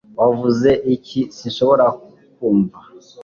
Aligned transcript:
Wavuze 0.19 0.69
iki 0.95 1.21
Sinshobora 1.35 1.85
kukumva 1.97 2.77